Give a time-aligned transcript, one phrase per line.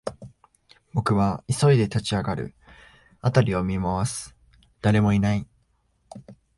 [0.95, 2.55] 僕は急いで立ち上がる、
[3.21, 4.35] 辺りを見回す、
[4.81, 5.47] 誰もいない